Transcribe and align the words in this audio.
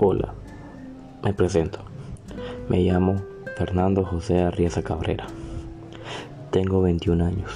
Hola, 0.00 0.32
me 1.24 1.34
presento. 1.34 1.80
Me 2.68 2.84
llamo 2.84 3.16
Fernando 3.56 4.04
José 4.04 4.38
Arriaza 4.42 4.84
Cabrera. 4.84 5.26
Tengo 6.52 6.80
21 6.82 7.24
años. 7.24 7.50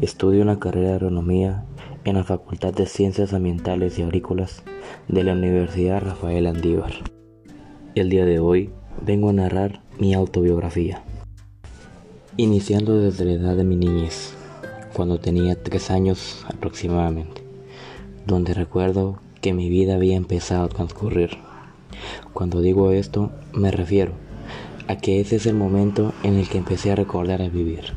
Estudio 0.00 0.40
una 0.40 0.58
carrera 0.58 0.88
de 0.88 0.94
agronomía 0.94 1.66
en 2.04 2.16
la 2.16 2.24
Facultad 2.24 2.72
de 2.72 2.86
Ciencias 2.86 3.34
Ambientales 3.34 3.98
y 3.98 4.02
Agrícolas 4.02 4.62
de 5.08 5.24
la 5.24 5.34
Universidad 5.34 6.00
Rafael 6.00 6.46
Andívar. 6.46 6.92
El 7.94 8.08
día 8.08 8.24
de 8.24 8.38
hoy 8.38 8.70
vengo 9.04 9.28
a 9.28 9.34
narrar 9.34 9.82
mi 9.98 10.14
autobiografía. 10.14 11.02
Iniciando 12.38 12.98
desde 12.98 13.26
la 13.26 13.32
edad 13.32 13.56
de 13.56 13.64
mi 13.64 13.76
niñez, 13.76 14.32
cuando 14.94 15.20
tenía 15.20 15.62
3 15.62 15.90
años 15.90 16.46
aproximadamente, 16.48 17.42
donde 18.26 18.54
recuerdo 18.54 19.20
que 19.42 19.52
mi 19.52 19.68
vida 19.68 19.96
había 19.96 20.16
empezado 20.16 20.64
a 20.64 20.68
transcurrir. 20.68 21.46
Cuando 22.38 22.60
digo 22.60 22.92
esto, 22.92 23.32
me 23.52 23.72
refiero 23.72 24.12
a 24.86 24.94
que 24.94 25.18
ese 25.18 25.34
es 25.34 25.46
el 25.46 25.56
momento 25.56 26.12
en 26.22 26.36
el 26.36 26.48
que 26.48 26.58
empecé 26.58 26.92
a 26.92 26.94
recordar 26.94 27.42
a 27.42 27.48
vivir. 27.48 27.94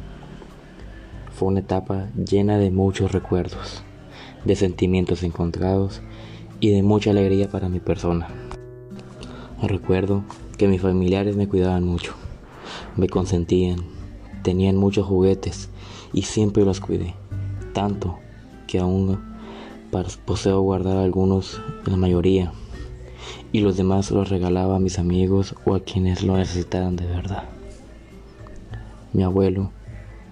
Fue 1.31 1.49
una 1.49 1.59
etapa 1.59 2.09
llena 2.15 2.57
de 2.57 2.71
muchos 2.71 3.11
recuerdos, 3.11 3.83
de 4.43 4.55
sentimientos 4.55 5.21
encontrados 5.21 6.01
y 6.59 6.71
de 6.71 6.81
mucha 6.81 7.11
alegría 7.11 7.51
para 7.51 7.69
mi 7.69 7.79
persona. 7.79 8.29
Recuerdo 9.61 10.23
que 10.57 10.67
mis 10.67 10.81
familiares 10.81 11.35
me 11.35 11.47
cuidaban 11.47 11.83
mucho, 11.83 12.15
me 12.97 13.07
consentían, 13.07 13.81
tenían 14.41 14.75
muchos 14.75 15.05
juguetes 15.05 15.69
y 16.13 16.23
siempre 16.23 16.65
los 16.65 16.79
cuidé, 16.79 17.13
tanto 17.73 18.17
que 18.65 18.79
aún 18.79 19.19
poseo 20.25 20.61
guardar 20.61 20.97
algunos, 20.97 21.61
la 21.85 21.95
mayoría, 21.95 22.51
y 23.51 23.61
los 23.61 23.77
demás 23.77 24.11
los 24.11 24.29
regalaba 24.29 24.75
a 24.75 24.79
mis 24.79 24.99
amigos 24.99 25.55
o 25.65 25.75
a 25.75 25.81
quienes 25.81 26.23
lo 26.23 26.37
necesitaran 26.37 26.95
de 26.95 27.05
verdad. 27.05 27.43
Mi 29.13 29.23
abuelo 29.23 29.71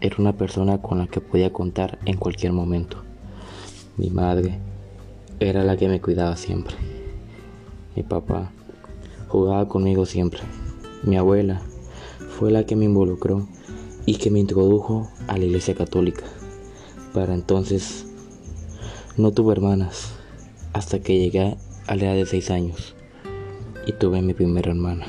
era 0.02 0.16
una 0.20 0.34
persona 0.34 0.81
con 0.81 1.00
la 1.00 1.08
que 1.08 1.22
podía 1.22 1.52
contar 1.52 2.00
en 2.06 2.18
cualquier 2.18 2.54
momento. 2.54 3.04
Mi 3.98 4.09
madre 4.09 4.59
era 5.40 5.64
la 5.64 5.76
que 5.76 5.90
me 5.90 6.00
cuidaba 6.00 6.38
siempre. 6.38 6.76
Mi 7.96 8.04
papá 8.04 8.52
jugaba 9.28 9.68
conmigo 9.68 10.06
siempre. 10.06 10.42
Mi 11.03 11.18
abuela 11.18 11.62
fue 12.38 12.52
la 12.52 12.66
que 12.66 12.76
me 12.76 12.86
involucró 12.86 13.48
y 14.06 14.16
que 14.16 14.31
me 14.31 14.40
introdujo 14.40 15.09
a 15.28 15.38
la 15.38 15.46
iglesia 15.46 15.76
católica. 15.76 16.24
Para 17.14 17.34
entonces 17.34 18.06
no 19.18 19.31
tuve 19.31 19.53
hermanas 19.53 20.14
hasta 20.74 21.00
que 21.00 21.20
llegué 21.20 21.58
a 21.90 21.95
la 21.95 22.06
edad 22.06 22.14
de 22.14 22.26
6 22.28 22.52
años 22.52 22.95
y 23.88 23.94
tuve 23.94 24.22
mi 24.22 24.36
primera 24.36 24.70
hermana. 24.70 25.08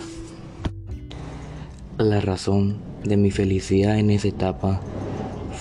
La 1.99 2.23
razón 2.23 2.79
de 3.05 3.19
mi 3.19 3.31
felicidad 3.31 3.99
en 3.99 4.09
esa 4.09 4.29
etapa 4.29 4.81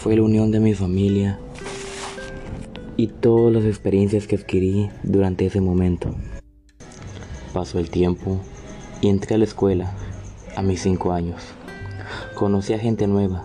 fue 0.01 0.15
la 0.15 0.23
unión 0.23 0.49
de 0.51 0.61
mi 0.61 0.73
familia 0.73 1.37
y 2.95 3.07
todas 3.07 3.53
las 3.53 3.65
experiencias 3.65 4.27
que 4.27 4.37
adquirí 4.37 4.89
durante 5.03 5.45
ese 5.45 5.59
momento. 5.59 6.15
Pasó 7.51 7.79
el 7.79 7.89
tiempo 7.89 8.39
y 9.01 9.09
entré 9.09 9.35
a 9.35 9.39
la 9.39 9.43
escuela 9.43 9.91
a 10.55 10.61
mis 10.61 10.81
5 10.83 11.11
años. 11.11 11.43
Conocí 12.33 12.71
a 12.71 12.79
gente 12.79 13.07
nueva, 13.07 13.43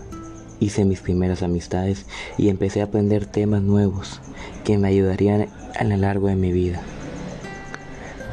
hice 0.61 0.85
mis 0.85 1.01
primeras 1.01 1.43
amistades 1.43 2.05
y 2.37 2.47
empecé 2.47 2.79
a 2.79 2.85
aprender 2.85 3.25
temas 3.25 3.61
nuevos 3.61 4.21
que 4.63 4.77
me 4.77 4.87
ayudarían 4.87 5.49
a 5.77 5.83
lo 5.83 5.97
largo 5.97 6.29
de 6.29 6.37
mi 6.37 6.53
vida. 6.53 6.81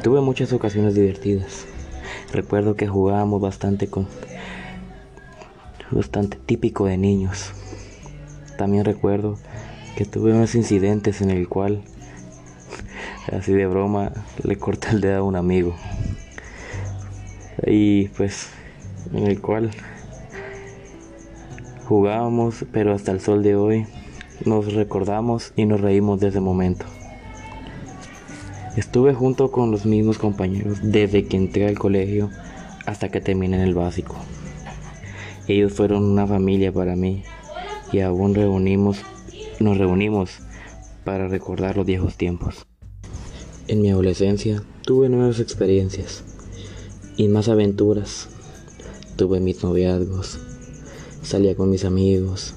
Tuve 0.03 0.21
muchas 0.21 0.53
ocasiones 0.53 0.97
divertidas. 0.97 1.65
Recuerdo 2.33 2.75
que 2.75 2.89
jugábamos 2.89 3.41
bastante 3.41 3.87
con 3.87 4.09
bastante 5.93 6.39
típico 6.45 6.87
de 6.87 6.99
niños. 6.99 7.53
También 8.59 8.85
recuerdo 8.85 9.39
que 9.97 10.05
tuve 10.05 10.33
unos 10.33 10.57
incidentes 10.57 11.21
en 11.21 11.31
el 11.31 11.49
cual 11.49 11.83
así 13.33 13.53
de 13.53 13.67
broma 13.67 14.11
le 14.43 14.57
corté 14.57 14.89
el 14.89 15.01
dedo 15.01 15.21
a 15.21 15.23
un 15.23 15.37
amigo. 15.37 15.77
Y 17.65 18.09
pues 18.09 18.49
en 19.15 19.29
el 19.29 19.41
cual 19.41 19.71
jugábamos, 21.87 22.65
pero 22.73 22.93
hasta 22.93 23.13
el 23.13 23.21
sol 23.21 23.45
de 23.45 23.55
hoy 23.55 23.87
nos 24.45 24.75
recordamos 24.75 25.53
y 25.55 25.65
nos 25.65 25.81
reímos 25.81 26.19
de 26.19 26.29
ese 26.29 26.41
momento. 26.41 26.87
Estuve 28.77 29.13
junto 29.13 29.51
con 29.51 29.71
los 29.71 29.85
mismos 29.85 30.17
compañeros 30.17 30.79
desde 30.83 31.27
que 31.27 31.37
entré 31.37 31.69
al 31.69 31.79
colegio 31.79 32.31
hasta 32.87 33.11
que 33.11 33.21
terminé 33.21 33.57
en 33.57 33.63
el 33.63 33.75
básico. 33.75 34.17
Ellos 35.47 35.73
fueron 35.73 36.05
una 36.05 36.27
familia 36.27 36.73
para 36.73 36.97
mí 36.97 37.23
y 37.93 38.01
aún 38.01 38.35
reunimos, 38.35 39.03
nos 39.61 39.77
reunimos 39.77 40.39
para 41.05 41.29
recordar 41.29 41.77
los 41.77 41.85
viejos 41.85 42.17
tiempos. 42.17 42.67
En 43.69 43.83
mi 43.83 43.91
adolescencia 43.91 44.63
tuve 44.87 45.09
nuevas 45.09 45.39
experiencias 45.39 46.25
y 47.17 47.29
más 47.29 47.49
aventuras. 47.49 48.29
Tuve 49.17 49.41
mis 49.41 49.63
noviazgos, 49.63 50.41
salía 51.23 51.55
con 51.55 51.69
mis 51.69 51.85
amigos, 51.85 52.55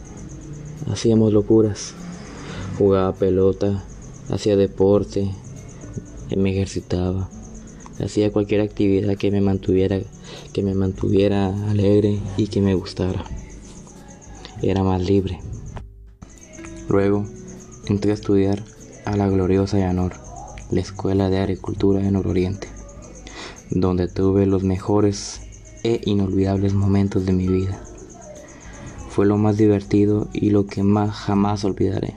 hacíamos 0.89 1.33
locuras, 1.33 1.93
jugaba 2.77 3.13
pelota, 3.13 3.83
hacía 4.29 4.55
deporte, 4.55 5.29
me 6.35 6.51
ejercitaba, 6.51 7.29
hacía 8.03 8.31
cualquier 8.31 8.61
actividad 8.61 9.15
que 9.15 9.31
me 9.31 9.41
mantuviera, 9.41 9.99
que 10.53 10.63
me 10.63 10.73
mantuviera 10.73 11.47
alegre 11.69 12.19
y 12.37 12.47
que 12.47 12.61
me 12.61 12.73
gustara. 12.73 13.23
Era 14.61 14.83
más 14.83 15.01
libre. 15.01 15.39
Luego 16.89 17.25
entré 17.87 18.11
a 18.11 18.15
estudiar 18.15 18.63
a 19.05 19.15
la 19.15 19.29
gloriosa 19.29 19.79
Yanor, 19.79 20.13
la 20.71 20.81
Escuela 20.81 21.29
de 21.29 21.39
Agricultura 21.39 21.99
de 21.99 22.11
Nororiente, 22.11 22.67
donde 23.69 24.07
tuve 24.07 24.45
los 24.45 24.63
mejores 24.63 25.41
e 25.83 26.01
inolvidables 26.05 26.73
momentos 26.73 27.25
de 27.25 27.33
mi 27.33 27.47
vida. 27.47 27.79
Fue 29.09 29.25
lo 29.25 29.37
más 29.37 29.57
divertido 29.57 30.27
y 30.33 30.49
lo 30.49 30.65
que 30.65 30.83
más 30.83 31.11
jamás 31.11 31.63
olvidaré. 31.63 32.15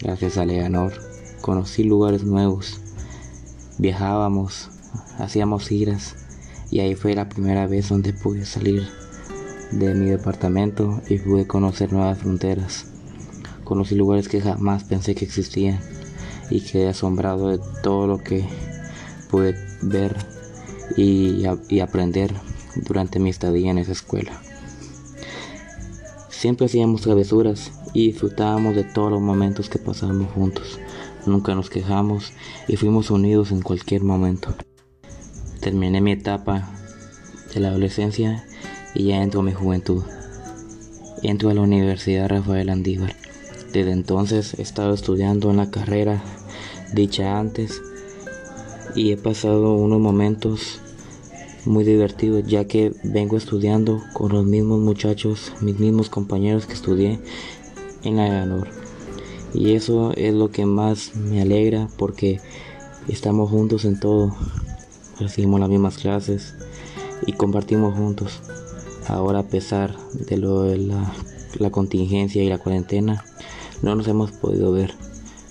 Gracias 0.00 0.36
a 0.36 0.44
Leonor 0.44 0.92
conocí 1.40 1.82
lugares 1.82 2.24
nuevos 2.24 2.80
Viajábamos, 3.78 4.70
hacíamos 5.18 5.68
giras 5.68 6.16
y 6.68 6.80
ahí 6.80 6.96
fue 6.96 7.14
la 7.14 7.28
primera 7.28 7.68
vez 7.68 7.88
donde 7.88 8.12
pude 8.12 8.44
salir 8.44 8.88
de 9.70 9.94
mi 9.94 10.06
departamento 10.06 11.00
y 11.08 11.18
pude 11.18 11.46
conocer 11.46 11.92
nuevas 11.92 12.18
fronteras. 12.18 12.86
Conocí 13.62 13.94
lugares 13.94 14.28
que 14.28 14.40
jamás 14.40 14.82
pensé 14.82 15.14
que 15.14 15.24
existían 15.24 15.78
y 16.50 16.60
quedé 16.62 16.88
asombrado 16.88 17.50
de 17.50 17.60
todo 17.84 18.08
lo 18.08 18.18
que 18.18 18.44
pude 19.30 19.54
ver 19.82 20.16
y, 20.96 21.44
y 21.68 21.78
aprender 21.78 22.34
durante 22.74 23.20
mi 23.20 23.30
estadía 23.30 23.70
en 23.70 23.78
esa 23.78 23.92
escuela. 23.92 24.42
Siempre 26.30 26.66
hacíamos 26.66 27.02
travesuras 27.02 27.70
y 27.92 28.08
disfrutábamos 28.08 28.74
de 28.74 28.82
todos 28.82 29.12
los 29.12 29.20
momentos 29.20 29.68
que 29.68 29.78
pasábamos 29.78 30.32
juntos 30.32 30.80
nunca 31.28 31.54
nos 31.54 31.70
quejamos 31.70 32.32
y 32.66 32.76
fuimos 32.76 33.10
unidos 33.10 33.52
en 33.52 33.62
cualquier 33.62 34.02
momento. 34.02 34.54
Terminé 35.60 36.00
mi 36.00 36.12
etapa 36.12 36.68
de 37.54 37.60
la 37.60 37.68
adolescencia 37.68 38.44
y 38.94 39.04
ya 39.06 39.22
entro 39.22 39.40
a 39.40 39.44
mi 39.44 39.52
juventud. 39.52 40.02
Entro 41.22 41.50
a 41.50 41.54
la 41.54 41.60
Universidad 41.60 42.28
Rafael 42.28 42.70
Andívar. 42.70 43.14
Desde 43.72 43.92
entonces 43.92 44.54
he 44.58 44.62
estado 44.62 44.94
estudiando 44.94 45.50
en 45.50 45.58
la 45.58 45.70
carrera 45.70 46.22
dicha 46.92 47.38
antes 47.38 47.82
y 48.94 49.12
he 49.12 49.16
pasado 49.16 49.74
unos 49.74 50.00
momentos 50.00 50.80
muy 51.66 51.84
divertidos 51.84 52.44
ya 52.46 52.66
que 52.66 52.92
vengo 53.04 53.36
estudiando 53.36 54.02
con 54.14 54.32
los 54.32 54.46
mismos 54.46 54.80
muchachos, 54.80 55.52
mis 55.60 55.78
mismos 55.78 56.08
compañeros 56.08 56.66
que 56.66 56.72
estudié 56.72 57.20
en 58.04 58.16
la 58.16 58.28
Ganor 58.28 58.87
y 59.54 59.74
eso 59.74 60.12
es 60.16 60.34
lo 60.34 60.50
que 60.50 60.66
más 60.66 61.14
me 61.16 61.40
alegra 61.40 61.88
porque 61.96 62.40
estamos 63.08 63.50
juntos 63.50 63.84
en 63.84 63.98
todo, 63.98 64.36
recibimos 65.18 65.60
las 65.60 65.68
mismas 65.68 65.98
clases 65.98 66.54
y 67.26 67.32
compartimos 67.32 67.94
juntos. 67.94 68.40
Ahora 69.06 69.40
a 69.40 69.48
pesar 69.48 69.96
de 70.12 70.36
lo 70.36 70.62
de 70.62 70.78
la, 70.78 71.70
contingencia 71.70 72.42
y 72.42 72.48
la 72.48 72.58
cuarentena, 72.58 73.24
no 73.82 73.94
nos 73.94 74.06
hemos 74.06 74.32
podido 74.32 74.70
ver, 74.70 74.94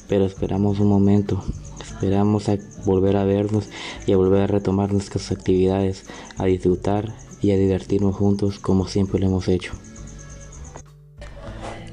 pero 0.08 0.26
esperamos 0.26 0.80
un 0.80 0.90
momento, 0.90 1.44
esperamos 1.82 2.50
a 2.50 2.58
volver 2.86 3.18
a 3.18 3.24
vernos 3.24 3.68
y 4.06 4.14
a 4.14 4.18
volver 4.18 4.44
a 4.44 4.48
retomar 4.48 4.94
nuestras 4.94 5.32
actividades, 5.32 6.06
a 6.38 6.46
disfrutar 6.46 7.16
y 7.42 7.52
a 7.52 7.58
divertirnos 7.58 8.16
juntos 8.16 8.60
como 8.60 8.88
siempre 8.88 9.20
lo 9.20 9.28
hemos 9.28 9.48
hecho. 9.48 9.74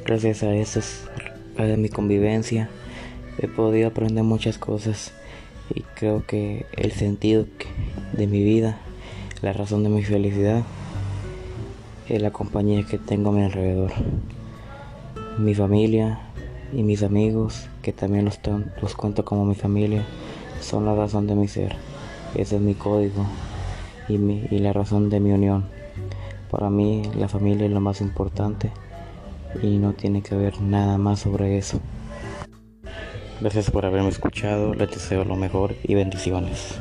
Gracias 0.05 0.43
a 0.43 0.55
esas 0.55 1.09
de 1.63 1.77
mi 1.77 1.89
convivencia 1.89 2.69
he 3.39 3.49
podido 3.49 3.89
aprender 3.89 4.25
muchas 4.25 4.59
cosas 4.59 5.13
y 5.75 5.81
creo 5.95 6.27
que 6.27 6.67
el 6.77 6.93
sentido 6.93 7.47
de 8.13 8.27
mi 8.27 8.43
vida, 8.43 8.79
la 9.43 9.53
razón 9.53 9.83
de 9.83 9.89
mi 9.89 10.03
felicidad 10.03 10.63
es 12.09 12.21
la 12.21 12.33
compañía 12.33 12.85
que 12.85 12.99
tengo 12.99 13.31
a 13.31 13.33
mi 13.33 13.43
alrededor. 13.43 13.93
Mi 15.39 15.55
familia 15.55 16.21
y 16.73 16.83
mis 16.83 17.03
amigos, 17.03 17.69
que 17.83 17.93
también 17.93 18.25
los, 18.25 18.39
los 18.83 18.95
cuento 18.95 19.25
como 19.25 19.45
mi 19.45 19.55
familia, 19.55 20.05
son 20.61 20.85
la 20.85 20.95
razón 20.95 21.27
de 21.27 21.35
mi 21.35 21.49
ser. 21.49 21.77
Ese 22.35 22.57
es 22.57 22.63
mi 22.63 22.75
código 22.75 23.25
y, 24.09 24.19
mi, 24.19 24.47
y 24.51 24.59
la 24.59 24.73
razón 24.73 25.09
de 25.09 25.21
mi 25.21 25.33
unión. 25.33 25.67
Para 26.51 26.69
mí 26.69 27.03
la 27.17 27.29
familia 27.29 27.67
es 27.67 27.73
lo 27.73 27.81
más 27.81 28.01
importante 28.01 28.71
y 29.63 29.79
no 29.79 29.93
tiene 29.93 30.23
que 30.23 30.35
haber 30.35 30.61
nada 30.61 30.99
más 30.99 31.21
sobre 31.21 31.59
eso. 31.59 31.81
Gracias 33.41 33.71
por 33.71 33.85
haberme 33.85 34.09
escuchado, 34.09 34.75
les 34.75 34.91
deseo 34.91 35.25
lo 35.25 35.37
mejor 35.37 35.75
y 35.83 35.95
bendiciones. 35.95 36.79